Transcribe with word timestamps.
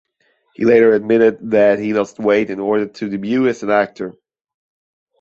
He 0.55 0.65
later 0.65 0.93
admitted 0.93 1.51
that 1.51 1.77
he 1.77 1.93
lost 1.93 2.17
weight 2.17 2.49
in 2.49 2.59
order 2.59 2.87
to 2.87 3.07
debut 3.07 3.47
as 3.47 3.61
an 3.61 3.69
actor. 3.69 4.15